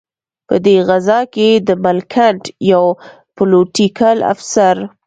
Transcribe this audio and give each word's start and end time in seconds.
په 0.47 0.55
دې 0.65 0.75
غزا 0.87 1.19
کې 1.33 1.49
د 1.67 1.69
ملکنډ 1.85 2.41
یو 2.71 2.85
پلوټیکل 3.35 4.17
افسر. 4.33 4.75